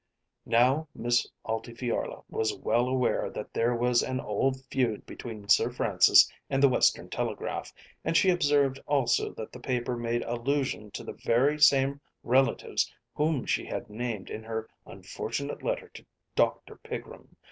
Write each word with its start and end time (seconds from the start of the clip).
Now 0.47 0.87
Miss 0.95 1.27
Altifiorla 1.45 2.23
was 2.27 2.55
well 2.57 2.87
aware 2.87 3.29
that 3.29 3.53
there 3.53 3.75
was 3.75 4.01
an 4.01 4.19
old 4.19 4.59
feud 4.71 5.05
between 5.05 5.47
Sir 5.47 5.69
Francis 5.69 6.27
and 6.49 6.63
the 6.63 6.67
"Western 6.69 7.07
Telegraph," 7.07 7.71
and 8.03 8.17
she 8.17 8.31
observed 8.31 8.79
also 8.87 9.31
that 9.33 9.51
the 9.51 9.59
paper 9.59 9.95
made 9.95 10.23
allusion 10.23 10.89
to 10.89 11.03
the 11.03 11.13
very 11.13 11.59
same 11.59 12.01
relatives 12.23 12.91
whom 13.13 13.45
she 13.45 13.63
had 13.63 13.91
named 13.91 14.31
in 14.31 14.41
her 14.43 14.67
unfortunate 14.87 15.61
letter 15.61 15.89
to 15.89 16.03
Dr. 16.35 16.77
Pigrum. 16.77 17.35